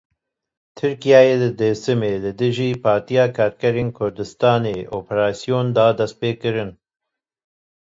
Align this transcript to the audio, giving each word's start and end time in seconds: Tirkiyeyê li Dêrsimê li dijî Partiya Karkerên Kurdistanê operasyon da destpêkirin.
Tirkiyeyê 0.77 1.35
li 1.41 1.49
Dêrsimê 1.59 2.13
li 2.23 2.31
dijî 2.41 2.69
Partiya 2.85 3.25
Karkerên 3.37 3.89
Kurdistanê 3.97 4.77
operasyon 4.99 5.65
da 5.75 5.85
destpêkirin. 5.99 6.71